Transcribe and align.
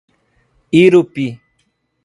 Irupi 0.81 1.27